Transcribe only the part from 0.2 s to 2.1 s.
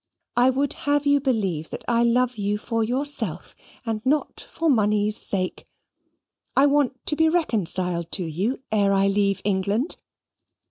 I would have you believe that I